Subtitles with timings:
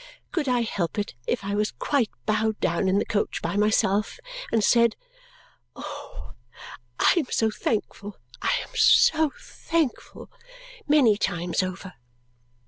[0.31, 4.17] could I help it if I was quite bowed down in the coach by myself
[4.51, 4.95] and said
[5.75, 6.33] "Oh,
[6.99, 10.31] I am so thankful, I am so thankful!"
[10.87, 11.93] many times over!